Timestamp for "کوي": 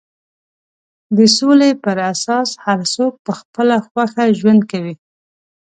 4.71-4.95